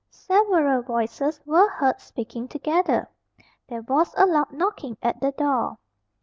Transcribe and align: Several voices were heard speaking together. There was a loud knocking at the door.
Several 0.09 0.81
voices 0.81 1.39
were 1.45 1.69
heard 1.69 2.01
speaking 2.01 2.47
together. 2.47 3.07
There 3.67 3.83
was 3.83 4.15
a 4.17 4.25
loud 4.25 4.51
knocking 4.51 4.97
at 5.03 5.19
the 5.21 5.31
door. 5.31 5.77